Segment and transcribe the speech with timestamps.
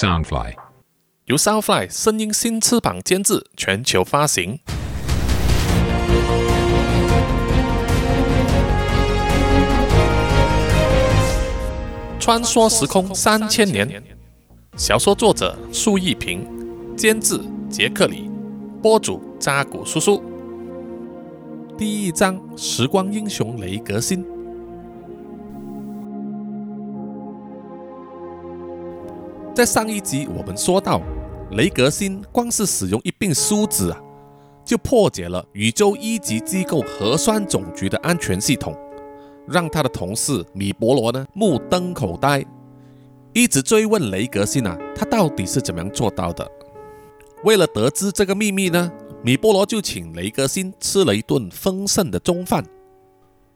[0.00, 0.54] Soundfly
[1.26, 4.58] 由 Soundfly 声音新翅膀监制，全球发行。
[12.18, 14.02] 穿梭时空三千年，
[14.74, 16.48] 小说作者苏一平，
[16.96, 18.30] 监制杰克里，
[18.80, 20.22] 播主扎古叔叔。
[21.76, 24.24] 第一章：时光英雄雷格辛。
[29.60, 31.02] 在上一集我们说到，
[31.50, 34.00] 雷格辛光是使用一柄梳子啊，
[34.64, 38.74] 就破解了宇宙一级机构核酸总局的安全系统。
[39.46, 42.42] 让他的同事米伯罗呢目瞪口呆，
[43.34, 46.50] 一直追问雷格辛啊，他到底是怎么样做到的？
[47.44, 48.90] 为了得知这个秘密呢，
[49.22, 52.64] 米波罗就请雷格辛吃了一顿丰盛的中饭。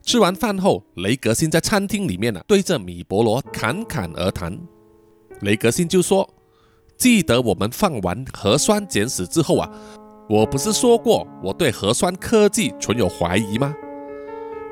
[0.03, 4.61] 吃完饭后，雷格辛在餐厅里面呢，对着米伯罗侃侃而谈。
[5.41, 6.28] 雷格辛就说
[6.97, 9.70] ：“记得我们放完核酸简史之后啊，
[10.28, 13.75] 我不是说过我对核酸科技存有怀疑吗？”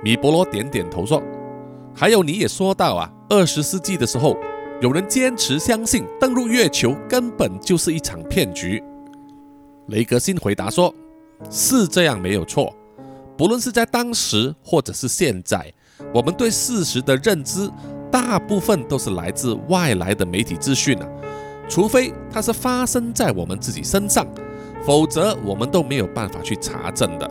[0.02, 1.22] 米伯罗点点头说
[1.94, 4.36] ：“还有，你也说到啊，二十世纪的时候，
[4.80, 8.82] 有人坚持相信登陆月球根本就是一场骗局。”
[9.88, 10.94] 雷格辛回答说
[11.50, 12.74] ：“是这样，没有错。
[13.36, 15.72] 不论是在当时或者是现在，
[16.14, 17.68] 我们对事实的认知
[18.12, 21.08] 大部分都是来自外来的媒体资讯啊，
[21.68, 24.24] 除非它是发生在我们自己身上，
[24.84, 27.28] 否则我们都没有办法去查证的。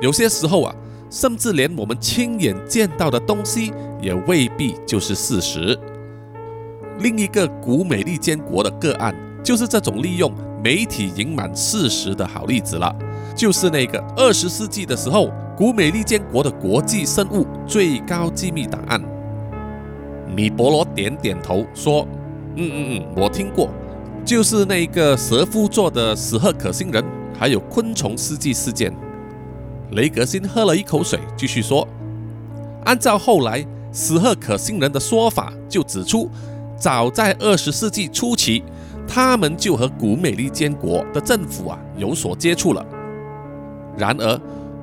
[0.00, 0.74] 有些时候啊。”
[1.10, 5.78] 甚至连我们亲眼见到的东西也未必就是事实。
[6.98, 12.92] 另一个古美利坚国的个案，就是这种利用媒体隐瞒事实的好例子了。
[13.36, 19.00] 就是那个二十世纪的时候，古美利坚国的国际生物最高机密档案。
[20.34, 22.06] 米伯罗点点头说
[22.56, 23.68] ：“嗯嗯嗯，我听过，
[24.24, 27.04] 就是那个蛇夫座的史赫可星人，
[27.38, 28.92] 还有昆虫世纪事件。”
[29.92, 31.86] 雷格辛喝了一口水，继续说
[32.84, 36.28] ：“按照后来史赫可星人的说法，就指出，
[36.76, 38.64] 早在二十世纪初期，
[39.06, 42.84] 他们就和古美利坚国的政府啊有所接触了。
[43.96, 44.40] 然而，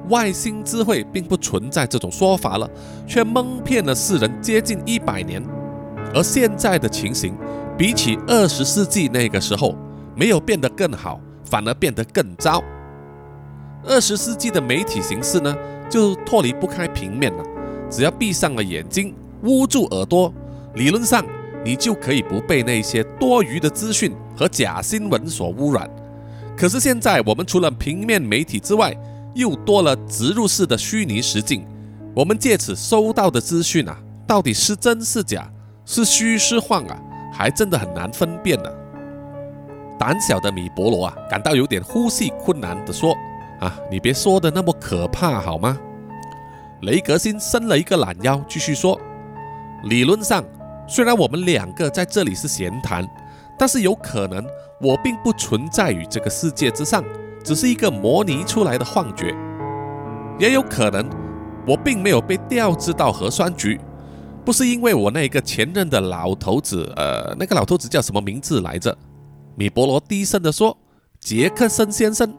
[0.09, 2.69] 外星智慧并不存在这种说法了，
[3.07, 5.43] 却蒙骗了世人接近一百年。
[6.13, 7.33] 而现在的情形，
[7.77, 9.75] 比起二十世纪那个时候，
[10.15, 12.63] 没有变得更好，反而变得更糟。”
[13.83, 15.55] 二十世纪的媒体形式呢，
[15.89, 17.43] 就脱离不开平面了。
[17.89, 20.31] 只要闭上了眼睛，捂住耳朵，
[20.75, 21.25] 理论上
[21.63, 25.89] 你就可以不被那些多余的资讯和假新闻所污染。
[26.55, 28.95] 可是现在，我们除了平面媒体之外，
[29.33, 31.65] 又多了植入式的虚拟实境。
[32.15, 33.97] 我们借此收到的资讯啊，
[34.27, 35.49] 到底是真是假，
[35.85, 36.99] 是虚是幻啊，
[37.33, 38.69] 还真的很难分辨呢。
[39.97, 43.15] 胆小的米伯罗啊，感到有点呼吸困难地说。
[43.61, 45.77] 啊，你别说的那么可怕好吗？
[46.81, 48.99] 雷格辛伸了一个懒腰，继续说
[49.85, 50.43] ：“理论上，
[50.87, 53.07] 虽然我们两个在这里是闲谈，
[53.59, 54.43] 但是有可能
[54.81, 57.03] 我并不存在于这个世界之上，
[57.43, 59.35] 只是一个模拟出来的幻觉。
[60.39, 61.07] 也有可能
[61.67, 63.79] 我并没有被调至到核酸局，
[64.43, 68.97] 不是因为我那个前任的老头子，呃，那个老头子叫什么名字来着？”
[69.55, 70.75] 米伯罗低声地说
[71.19, 72.33] ：“杰克森先生。”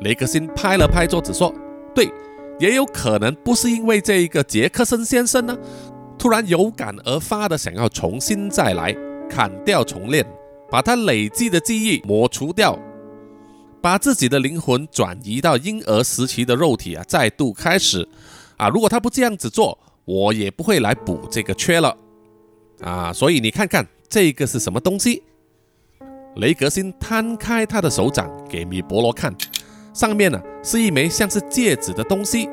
[0.00, 1.54] 雷克辛拍了拍桌子说
[1.94, 2.10] ：“对，
[2.58, 5.56] 也有可能不是因为这一个杰克森先生呢，
[6.18, 8.92] 突然有感而发的想要重新再来，
[9.30, 10.26] 砍掉重练，
[10.68, 12.76] 把他累积的记忆抹除掉，
[13.84, 18.08] 把自己的灵魂转移到婴儿时期的肉体啊，再度开始
[18.56, 18.66] 啊。
[18.70, 21.94] 如果他不这样子做，我也不会来补这个缺了
[22.80, 23.12] 啊。
[23.12, 25.22] 所以你看看这个是什么东西？”
[26.36, 29.36] 雷格星摊开他的手掌给米伯罗看。
[29.92, 32.48] 上面呢是一枚像是戒指的东西，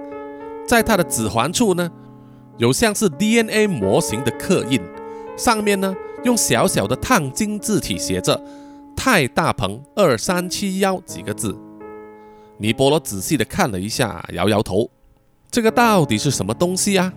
[0.68, 1.90] 在它的指环处呢
[2.58, 4.81] 有像是 DNA 模型的刻印，
[5.38, 5.95] 上面呢
[6.25, 8.38] 用小小的烫金字体写着
[8.96, 11.58] “泰大鹏二三七幺”几个字。
[12.58, 14.90] 尼波罗仔细的看了一下，摇摇头
[15.50, 17.12] ：“这个到底是什么东西啊？”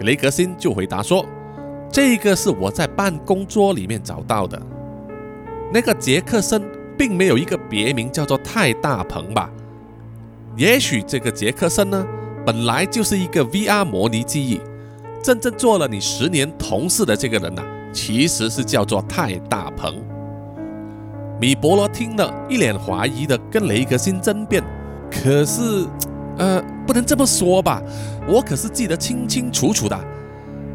[0.00, 1.24] 雷格辛就回答说
[1.90, 4.60] ：“这个是我在办公桌里面找到的，
[5.72, 6.62] 那个杰克森。”
[6.96, 9.50] 并没有一个别名叫做泰大鹏吧？
[10.56, 12.06] 也许这个杰克森呢，
[12.46, 14.60] 本来就是一个 VR 模拟记忆，
[15.20, 17.60] 真正做了你十年同事的这个人呢，
[17.94, 19.94] 其实是叫做泰大鹏。
[21.40, 24.62] 米伯罗听了一脸怀疑的跟雷格辛争辩，
[25.10, 25.86] 可是，
[26.36, 27.82] 呃，不能这么说吧？
[28.28, 29.98] 我可是记得清清楚楚的，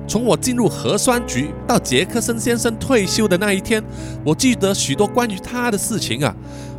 [0.07, 3.83] 从我进入核酸局到杰克森先生退休的那一天，
[4.23, 6.35] 我记得许多关于他的事情啊，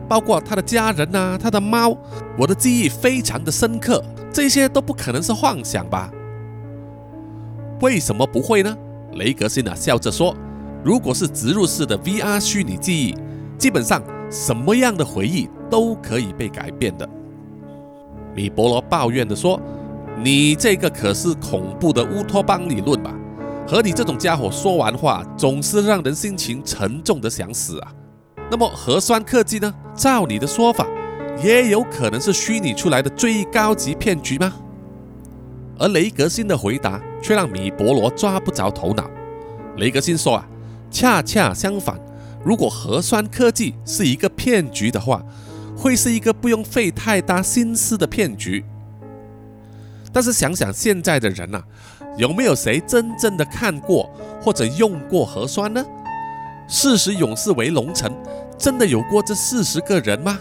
[0.08, 1.96] 包括他的家人啊，他的猫，
[2.38, 4.02] 我的记忆非常的深刻。
[4.32, 6.10] 这些都不可能是幻想吧？
[7.80, 8.76] 为什么不会呢？
[9.14, 10.34] 雷格辛啊笑着说
[10.84, 13.14] ：“如果是植入式的 VR 虚拟记忆，
[13.58, 17.08] 基本上什么样的回忆都可以被改变的。”
[18.34, 19.60] 米博罗抱怨地说
[20.22, 23.12] ：“你这个可是恐怖的乌托邦理论吧？
[23.66, 27.92] 和你这种家伙说完话，总是让人心情沉重的想死啊！
[28.50, 29.72] 那么核酸科技呢？
[29.94, 30.86] 照你的说法，
[31.42, 34.52] 也有可能是虚拟出来的最高级骗局吗？”
[35.80, 39.10] 而雷格辛的回答却让米博罗抓不着头脑。
[39.78, 40.46] 雷格辛说：“啊，
[40.92, 41.98] 恰恰相反，
[42.44, 45.20] 如果核酸科技是一个骗局的话。”
[45.76, 48.62] 会是一个不用费太大心思的骗局，
[50.12, 51.62] 但是想想现在的人呐，
[52.18, 54.10] 有没有谁真正的看过
[54.42, 55.82] 或者用过核酸呢？
[56.68, 58.14] 事实勇士为龙城，
[58.58, 60.38] 真的有过这四十个人吗？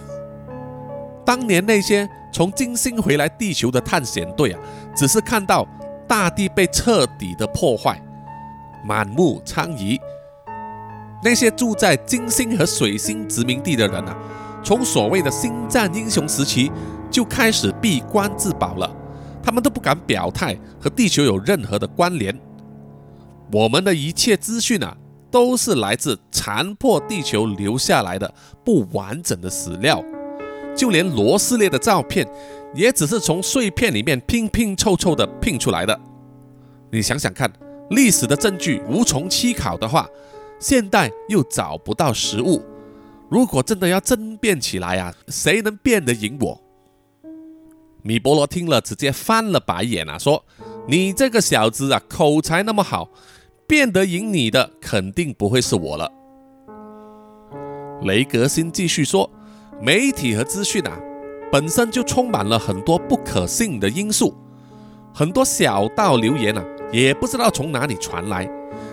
[1.25, 4.59] 当年那些从金星回来地球的探险队啊，
[4.95, 5.67] 只是看到
[6.07, 8.01] 大地被彻底的破坏，
[8.85, 9.99] 满目疮痍。
[11.23, 14.17] 那些住在金星和水星殖民地的人啊。
[14.61, 16.69] 从所谓的星战英雄时期
[17.09, 18.93] 就开始闭关自保了，
[19.41, 22.37] 他们都不敢表态和地球有任何的关联。
[23.53, 24.95] 我们的一切资讯啊，
[25.31, 28.33] 都是来自残破地球留下来的
[28.65, 30.03] 不完整的史料，
[30.79, 32.25] 就连罗斯列的照片，
[32.73, 35.99] 也只是从碎片里面拼拼凑凑的拼出来的。
[36.89, 37.51] 你想想看，
[37.89, 40.07] 历史的证据无从稽考的话，
[40.57, 42.63] 现代又找不到实物。
[43.29, 46.61] 如果真的要争辩起来啊，谁能辩得赢我？
[48.01, 50.45] 米博罗听了，直接翻了白眼啊，说
[50.87, 53.09] ：“你这个小子啊，口才那么好，
[53.67, 56.09] 辩得赢你的肯定不会是我了。”
[58.03, 59.29] 雷格辛继续说
[59.81, 60.99] ：“媒体和资讯啊，
[61.51, 64.35] 本身就充满了很多不可信的因素，
[65.13, 68.49] 很多小道流言啊，也不知道从哪里传来，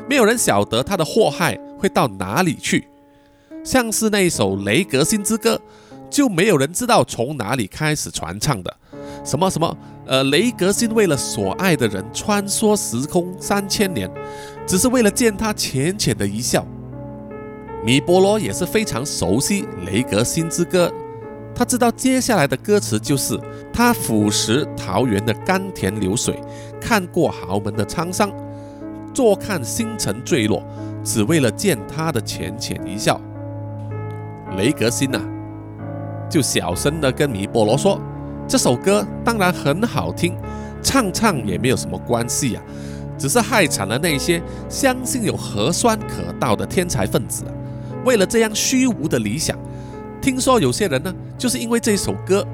[0.09, 2.89] 没有人晓得他的祸害会到哪里去。”
[3.65, 5.57] 像是那一首《雷格星之歌》，
[6.09, 8.77] 就没有人知道从哪里开始传唱的。
[9.25, 14.09] 什么什么，呃，雷格星为了所爱的人穿梭时空三千年，
[14.69, 16.65] 只是为了见他浅浅的一笑。
[17.87, 20.89] 米波罗也是非常熟悉《雷格辛之歌》，
[21.55, 23.39] 他知道接下来的歌词就是
[23.73, 26.43] 他俯视桃园的甘甜流水，
[26.81, 28.29] 看过豪门的沧桑，
[29.15, 30.65] 坐看星辰坠落，
[31.05, 33.21] 只为了见他的浅浅一笑。
[34.57, 35.21] 雷格辛呐，
[36.29, 38.01] 就小声的跟米波罗说
[38.49, 40.37] ：“这首歌当然很好听，
[40.83, 42.63] 唱唱也没有什么关系呀，
[43.17, 47.53] 只是害惨了那些相信有核酸可盗的天才分子啊。
[48.07, 49.59] 为了这样虚无的理想，
[50.23, 52.47] 听说有些人呢，就是因为这首歌，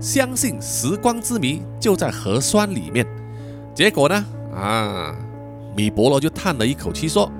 [0.00, 3.06] 相信时光之谜就在核酸里面。
[3.72, 5.14] 结果呢，啊，
[5.76, 7.30] 米波罗就叹了一口气说：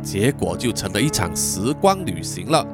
[0.00, 2.64] 结果就成了一场时光旅行了。”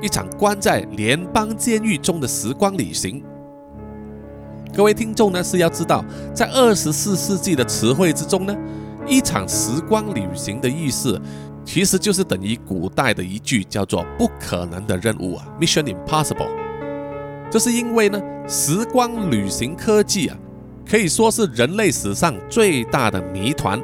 [0.00, 3.22] 一场关在联邦监狱中的时光旅行。
[4.74, 6.04] 各位听众呢是要知道，
[6.34, 8.56] 在二十四世纪的词汇之中呢，
[9.06, 11.20] 一场时光旅行的意思，
[11.64, 16.50] 其实就是等于古代的一句叫做“不可能的任务”啊，Mission Impossible。
[17.50, 20.36] 这是因为呢，时光旅行科技啊，
[20.86, 23.80] 可以说是人类史上最大的谜团，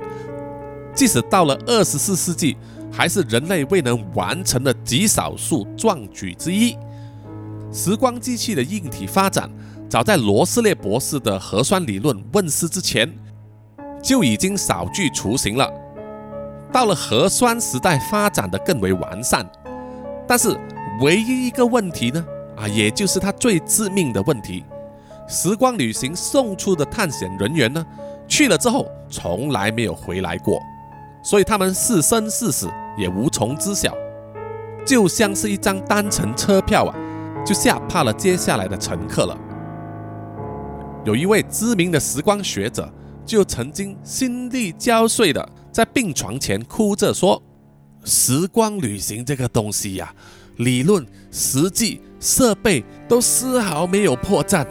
[0.95, 2.57] 即使到了二十四世纪。
[2.91, 6.75] 还是人类未能完成的极少数壮举之一。
[7.71, 9.49] 时光机器的硬体发展，
[9.91, 13.07] 早在罗斯列博士的核酸理论问世之前，
[14.03, 15.71] 就已经少具雏形了。
[16.73, 19.49] 到了核酸时代，发展的更为完善。
[20.27, 20.57] 但是，
[21.01, 22.25] 唯一一个问题呢，
[22.57, 24.65] 啊，也就是它最致命的问题：
[25.27, 27.85] 时光旅行送出的探险人员呢，
[28.27, 30.61] 去了之后从来没有回来过。
[31.23, 33.93] 所以他们是生是死也无从知晓，
[34.85, 36.95] 就像是一张单程车票啊，
[37.45, 39.37] 就吓怕了接下来的乘客了。
[41.05, 42.91] 有一位知名的时光学者，
[43.25, 47.41] 就曾经心力交瘁的在病床前哭着说
[48.03, 50.13] ：“时光旅行这个东西呀，
[50.57, 54.67] 理论、实际、设备都丝毫没有破绽。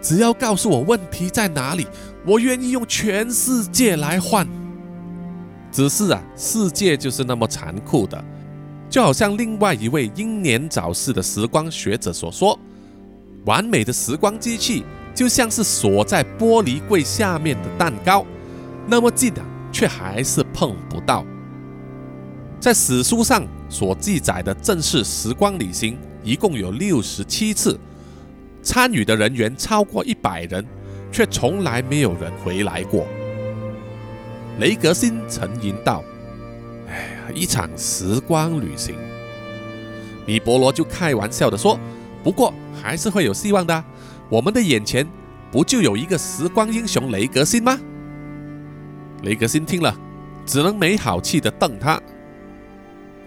[0.00, 1.86] 只要告诉我问题在哪里，
[2.26, 4.44] 我愿意用全世界来换。”
[5.70, 8.20] 只是啊，世界就是那么残酷的，
[8.90, 12.58] 就好像另外一位英年早逝的时光学者所说
[13.46, 14.82] ：“完美的时光机器
[15.14, 18.26] 就像是锁在玻璃柜下面的蛋糕，
[18.88, 21.24] 那么近啊，却还是碰不到。
[22.60, 27.76] 在史书上所记载的正式时光旅行一共有六十七次，
[28.62, 30.64] 参与的人员超过一百人，
[31.10, 33.04] 却从来没有人回来过。
[34.60, 36.04] 雷格辛沉吟道
[36.86, 38.94] ：“哎呀，一场时光旅行。”
[40.24, 41.76] 米波罗就开玩笑的说
[42.22, 43.84] ：“不过还是会有希望的，
[44.28, 45.04] 我们的眼前
[45.50, 47.76] 不就有一个时光英雄雷格辛吗？”
[49.22, 49.94] 雷格辛听了，
[50.44, 52.00] 只能没好气的瞪他。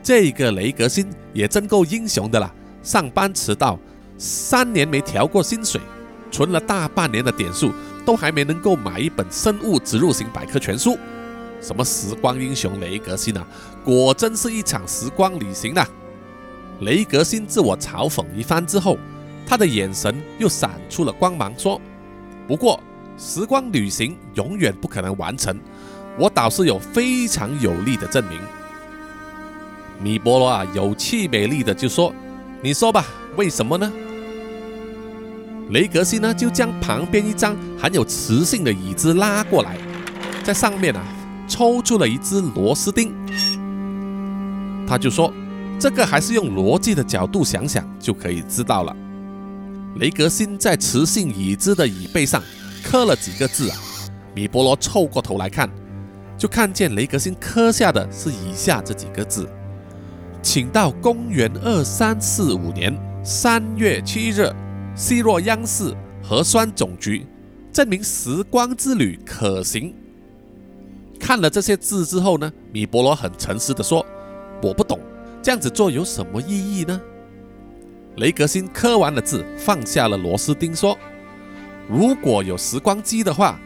[0.04, 2.54] 这个雷格辛也真够英雄的啦！
[2.84, 3.80] 上班迟到，
[4.18, 5.82] 三年没调过薪水，
[6.30, 7.72] 存了大半年的点数，
[8.06, 10.98] 都还没能够买一本生物植入型百科全书。
[11.62, 13.48] 什么时光英雄雷格辛啊，
[13.84, 15.88] 果真是一场时光旅行呐！
[16.82, 18.98] 雷格辛自我嘲讽一番之后，
[19.48, 21.82] 他的眼神又闪出了光芒，说
[22.48, 22.80] ：“不过，
[23.18, 25.58] 时光旅行永远不可能完成，
[26.18, 28.40] 我倒是有非常有力的证明。”
[30.02, 32.14] 米波罗啊，有气没力的就说
[32.62, 33.06] ：“你说吧，
[33.38, 33.92] 为什么呢？”
[35.72, 39.78] 雷格辛呢，就将旁边一张含有磁性的椅子拉过来，
[40.44, 41.04] 在上面啊，
[41.48, 43.14] 抽出了一只螺丝钉，
[44.88, 45.34] 他就说。
[45.78, 48.96] 这个还是用逻辑的角度想想就可以知道了。
[49.98, 52.42] 雷格辛在磁性椅子的椅背上
[52.82, 53.78] 刻了几个字啊？
[54.34, 55.70] 米波罗凑过头来看，
[56.38, 59.48] 就看见雷格辛刻下的是以下这几个字：
[60.42, 64.52] 请到公元二三四五年三月七日，
[64.96, 67.26] 西洛央视核酸总局
[67.72, 69.94] 证明时光之旅可行。
[71.20, 74.06] 看了这些字之后呢，米波罗很诚实的说
[74.62, 75.00] ：“我不懂。”
[75.42, 77.00] 这样子做有什么意义呢？
[78.18, 80.98] 雷格辛刻完了字，放下了螺丝钉，说
[81.88, 83.60] ：“如果有时光机的话，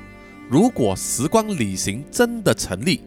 [0.50, 3.02] 如果时光旅行真的成立，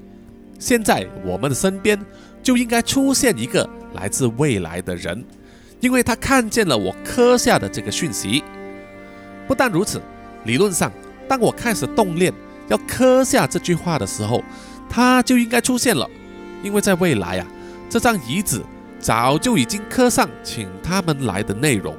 [0.61, 1.99] 现在我们的身边
[2.41, 5.25] 就应该出现一个来自未来的人，
[5.81, 8.45] 因为他看见了我刻下的这个讯息。
[9.49, 10.01] 不但如此，
[10.45, 10.93] 理论上，
[11.29, 12.33] 当我开始动念
[12.69, 14.45] 要刻下这句话的时候，
[14.89, 16.09] 他就应该出现了，
[16.63, 17.47] 因为在未来啊。”
[17.91, 18.63] 这张椅子
[19.01, 21.95] 早就已经刻上请他们来的内容，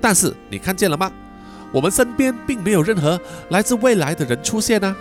[0.00, 1.10] 但是你看见了吗？
[1.72, 4.96] 我们身边并没有任何来自未来的人出现啊！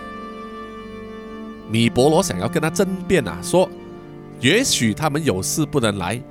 [1.69, 3.69] 米博罗想要跟他争辩啊，说
[4.39, 6.21] 也许他们有事不能来，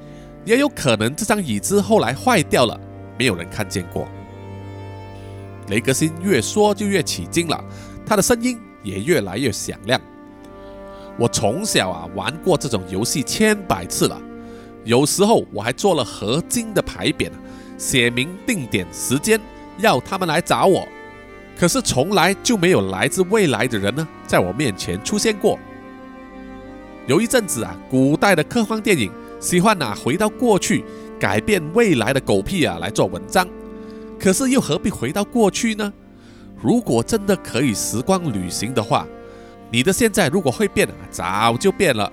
[0.44, 2.80] 也有可能这张椅子后来坏掉了，
[3.18, 4.08] 没有人看见过。
[5.68, 7.62] 雷格辛越说就越起劲了，
[8.06, 10.00] 他的声音也越来越响亮。
[11.18, 14.20] 我从小啊玩过这种游戏千百次了，
[14.84, 17.30] 有时候我还做了合金的牌匾，
[17.76, 19.38] 写明定点时间
[19.78, 20.86] 要他们来找我，
[21.58, 25.58] 可是从来就没有来自未来的人呢在我面前出现过。
[27.06, 30.84] 有一阵子啊，古代的科幻电影喜欢拿回到过去
[31.18, 33.48] 改变未来的狗屁啊来做文章，
[34.18, 35.92] 可是又何必回到过去呢？
[36.62, 39.06] 如果真的可以时光旅行的话。
[39.70, 42.10] 你的现在如果会变，早就变了，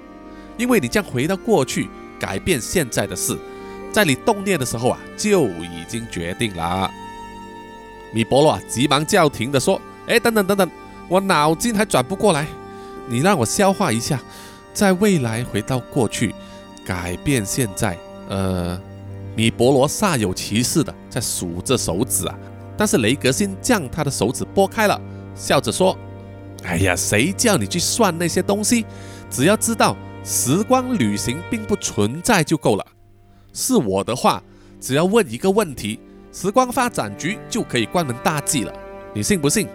[0.58, 1.88] 因为你将回到过去
[2.20, 3.38] 改变现在的事，
[3.94, 6.92] 在你动念的时候啊，就已经决定了。
[8.16, 10.72] 米波罗急忙叫停的说：“哎，等等等等，
[11.10, 12.48] 我脑筋还转不过来，
[13.10, 14.18] 你让我消化一下，
[14.74, 16.34] 在未来回到过去
[16.86, 17.98] 改变现在。”
[18.30, 18.80] 呃，
[19.36, 22.40] 米波罗煞有其事的在数着手指啊，
[22.78, 24.98] 但是雷格辛将他的手指拨开了，
[25.36, 25.98] 笑着说。
[26.64, 28.86] 哎呀，谁叫你去算那些东西？
[29.30, 32.86] 只要知道时光旅行并不存在就够了。
[33.52, 34.42] 是我的话，
[34.80, 36.00] 只要问一个问题，
[36.36, 38.74] 时光发展局就可以关门大吉了。
[39.14, 39.70] 你信不信？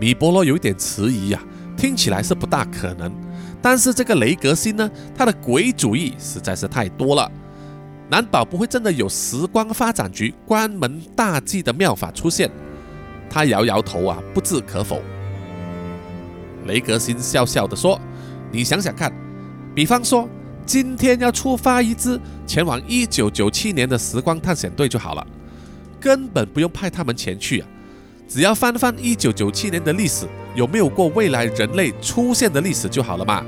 [0.00, 1.44] 米波罗有点迟疑呀，
[1.76, 3.12] 听起来是不大可能。
[3.60, 7.30] 但是这个雷格辛呢，他的鬼主意实在是太多了，
[8.08, 12.50] 难保不会真的有时光发展局关门大吉的妙法出现。
[13.28, 15.02] 他摇摇头啊，不置可否。
[16.64, 18.00] 雷格辛笑笑地说
[18.50, 19.12] ：“你想想看，
[19.74, 20.26] 比方说
[20.66, 25.26] 今天要出发一支前往一九九七年的时光探险队就好了，
[26.00, 27.68] 根本不用派他们前去啊，
[28.28, 33.44] 只要翻翻一九九七年的历史，有没有过未来人类出现的历史就好了嘛。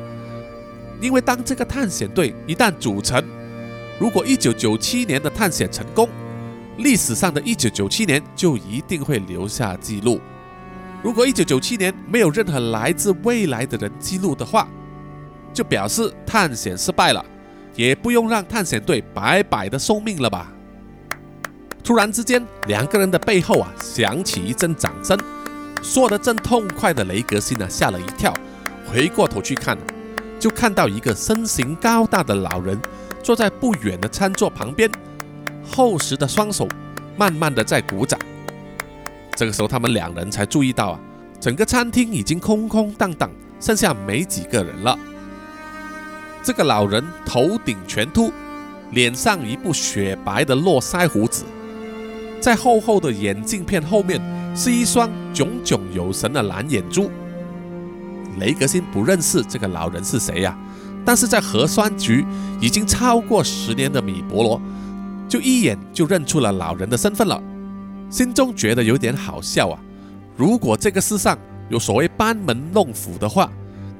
[1.00, 3.22] 因为当这个探险队一旦组成，
[3.98, 6.08] 如果一九九七年的探险成功，
[6.78, 10.20] 历史上的一九九七年就一定会留下记录。”
[11.02, 14.66] 如果一九九七年没有任何来自未来的人记录的话，
[15.56, 17.24] 就表示探险失败了，
[17.74, 20.52] 也不用让探险队白白的送命了吧。
[21.82, 25.18] 突然之间，两个人的背后啊响起一阵掌声，
[25.82, 28.34] 说得正痛快的雷格辛呢吓了一跳，
[28.86, 29.78] 回过头去看，
[30.38, 32.78] 就看到一个身形高大的老人
[33.22, 34.90] 坐在不远的餐桌旁边，
[35.66, 36.68] 厚实的双手
[37.16, 38.20] 慢慢的在鼓掌。
[39.34, 41.00] 这个时候，他们两人才注意到啊，
[41.40, 44.98] 整个餐厅已经空空荡荡，剩下没几个人了。
[46.46, 48.32] 这个老人头顶全秃，
[48.92, 51.42] 脸上一部雪白的络腮胡子，
[52.40, 54.22] 在厚厚的眼镜片后面
[54.54, 57.10] 是一双炯炯有神的蓝眼珠。
[58.38, 60.56] 雷格辛不认识这个老人是谁呀，
[61.04, 62.24] 但是在核酸局
[62.60, 64.62] 已经超过十年的米伯罗，
[65.28, 67.42] 就一眼就认出了老人的身份了，
[68.08, 69.80] 心中觉得有点好笑啊。
[70.36, 71.36] 如果这个世上
[71.70, 73.50] 有所谓班门弄斧的话，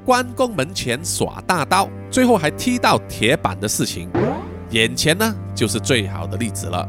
[0.07, 4.09] 关公门前耍大刀，最后还踢到铁板的事情，
[4.69, 6.87] 眼前呢就是最好的例子了。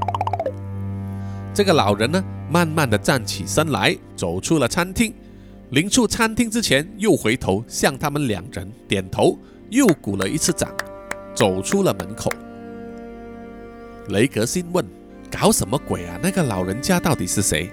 [1.53, 5.13] 这个老人呢，慢慢的站起身来，走出了餐厅。
[5.71, 9.37] 临出餐厅之前，又回头向他们两人点头，
[9.69, 10.71] 又鼓了一次掌，
[11.35, 12.31] 走出了门口。
[14.11, 14.87] 雷格辛问
[15.29, 16.17] ：“搞什么鬼啊？
[16.23, 17.69] 那个老人家到底是谁？”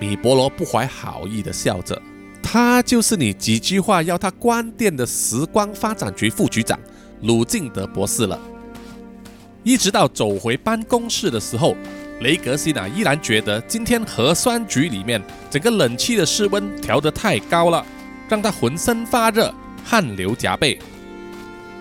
[0.00, 1.96] 米波罗不怀好意的笑着。
[2.42, 6.78] 他就是你几句话要他关店的时光发展局副局长
[7.22, 8.38] 鲁敬德博士了。
[9.64, 11.76] 一直到走回办公室的时候，
[12.20, 17.84] 雷格西娜依然觉得今天核酸局里面整个冷气的室温调得太高了，
[18.28, 19.52] 让他浑身发热，
[19.84, 20.78] 汗流浃背。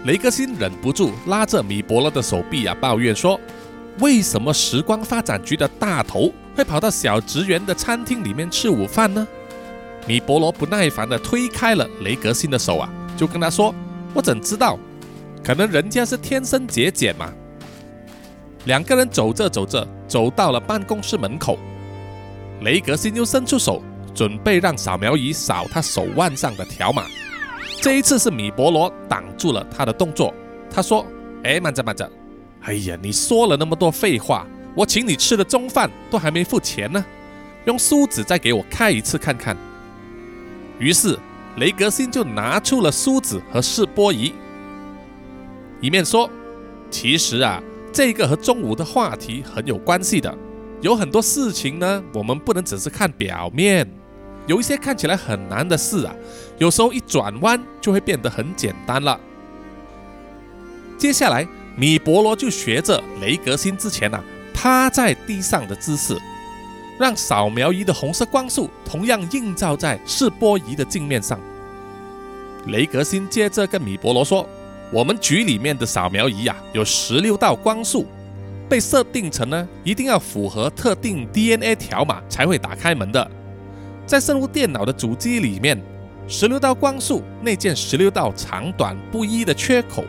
[0.06, 3.40] 雷格辛忍不住拉着米伯罗的手臂啊，抱怨说
[4.00, 9.26] ：“为什么时光发展局的大头会跑到小职员的餐厅里面吃午饭呢？”
[10.08, 13.76] 米伯罗不耐烦地推开了雷格辛的手啊，就跟他说
[14.16, 14.80] ：“我怎知道？
[15.44, 17.30] 可能人家是天生节俭嘛。”
[18.64, 21.60] 两个人走着走着，走到了办公室门口，
[22.62, 23.84] 雷格辛又伸出手，
[24.16, 27.06] 准备让扫描仪扫他手腕上的条码。
[27.82, 30.34] 这一次是米伯罗挡住了他的动作。
[30.70, 31.06] 他说
[31.44, 32.10] ：“哎，慢着慢着！
[32.62, 37.06] 哎呀，你说了那么多废话，我请你吃的中饭都还没付钱呢，
[37.66, 39.56] 用梳子再给我开一次看看。”
[40.80, 41.18] 于是
[41.58, 44.34] 雷格辛就拿出了梳子和示波仪，
[45.82, 46.30] 一面说
[46.92, 47.62] ：“其实啊，
[47.92, 50.38] 这个和中午的话题很有关系的。
[50.82, 53.88] 有很多事情呢，我们不能只是看表面。
[54.46, 56.16] 有一些看起来很难的事啊，
[56.60, 59.20] 有时候一转弯就会变得很简单了。”
[60.98, 66.16] 接下来，米伯罗就学着雷格辛之前啊趴在地上的姿势。
[67.00, 71.40] 让扫描仪的红色光束同样映照在示波仪的镜面上。
[72.68, 74.48] 雷格辛接着跟米伯罗说
[74.92, 78.06] ：“我们局里面的扫描仪呀，有十六道光束，
[78.68, 83.32] 被设定成呢，一定要符合特定 DNA 条码才会打开门的。
[84.06, 85.82] 在生物电脑的主机里面，
[86.28, 90.04] 十六道光束内建十六道长短不一的缺口，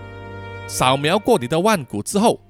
[0.66, 2.40] 扫描过你的腕骨之后，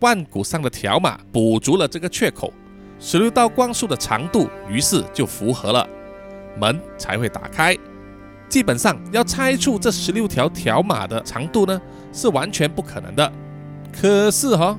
[0.00, 2.52] 腕骨上的条码补足了这个缺口。”
[3.00, 5.88] 十六道光束的长度，于是就符合了，
[6.58, 7.76] 门才会打开。
[8.48, 11.80] 基本上要猜出这十六条条码的长度呢，
[12.12, 13.32] 是完全不可能的。
[13.92, 14.78] 可是哈，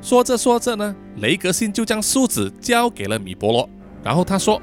[0.00, 3.68] 说着说着呢，雷格星就将梳子交给了米波罗，
[4.02, 4.60] 然后他说：“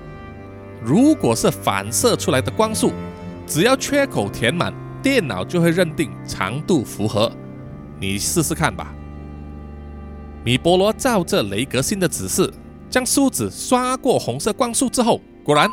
[0.81, 2.93] 如果是反射出来的光束，
[3.47, 7.31] 只要缺口填满，电脑就会认定长度符合。
[7.99, 8.93] 你试试看吧。”
[10.45, 12.51] 米波罗照着雷格星的指示。
[12.91, 15.67] 将梳子刷过红色光束之后，果然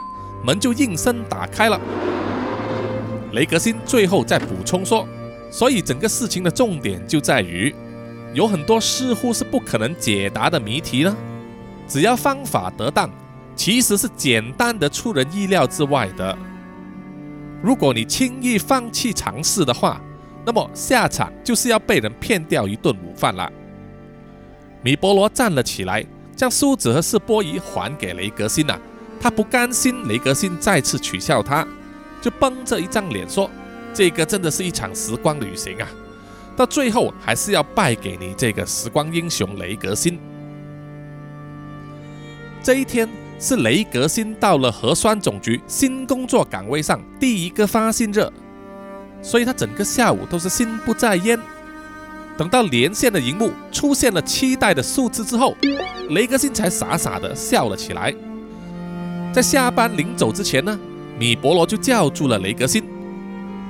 [0.45, 1.79] 门就应声打开了。
[3.33, 5.07] 雷格辛最后再补充说
[5.51, 7.75] ：“所以整个事情的重点就在于，
[8.33, 11.15] 有很多似乎是不可能解答的谜题呢。
[11.89, 13.11] 只要方法得当，
[13.57, 16.39] 其实是简单的出人意料之外的。
[17.61, 20.01] 如果你轻易放弃尝试的话，
[20.47, 23.51] 那么下场就是要被人骗掉一顿午饭了。”
[24.85, 26.07] 米波罗站了起来。
[26.39, 28.79] 将梳子和示波仪还给雷格辛呐，
[29.21, 31.67] 他不甘心雷格辛再次取笑他，
[32.23, 33.51] 就绷着一张脸说
[33.93, 35.89] ：“这个真的是一场时光旅行啊，
[36.57, 40.17] 到最后还是要败给你这个时光英雄雷格辛。”
[42.63, 43.09] 这一天
[43.41, 48.25] 是雷格辛到了核酸总局新工作岗位上第一个发薪日，
[49.23, 51.37] 所以他整个下午都是心不在焉。
[52.39, 55.57] 等到连线的荧幕出现了期待的数字之后，
[56.11, 58.15] 雷格星才傻傻的笑了起来。
[59.33, 60.79] 在下班临走之前呢，
[61.19, 62.85] 米伯罗就叫住了雷格星：“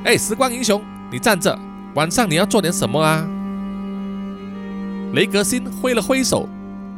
[0.05, 1.59] 哎，时光英雄，你站着，
[1.95, 3.27] 晚上你要做点什么啊？”
[5.15, 6.47] 雷格星挥了挥手，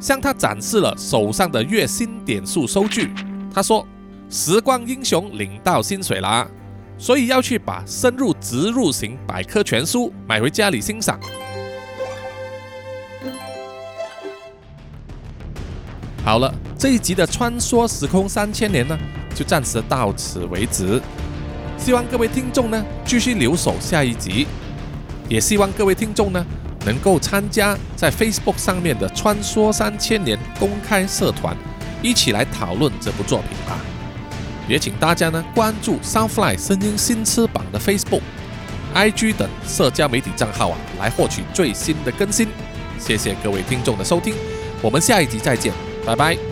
[0.01, 3.13] 向他展示了手上的月薪点数收据。
[3.55, 3.87] 他说
[4.29, 6.49] ：“时光英雄领到薪水啦，
[6.99, 11.21] 所以要去把《深入植入型百科全书》买回家里欣赏。
[16.23, 18.97] 好了，这一集的穿梭时空三千年呢，
[19.35, 21.01] 就暂时到此为止。
[21.79, 24.47] 希望各位听众呢继续留守下一集，
[25.29, 26.45] 也希望各位听众呢
[26.85, 31.57] 能够参加在 Facebook 上面的“穿梭三千年”公开社团，
[32.03, 33.79] 一起来讨论这部作品吧。
[34.69, 38.21] 也请大家呢关注 Soundfly 声音新翅膀的 Facebook、
[38.95, 42.47] IG 等社交媒体账号啊，来获取最新的更新。
[42.99, 44.35] 谢谢各位听众的收听，
[44.83, 45.90] 我们下一集再见。
[46.05, 46.50] 拜拜。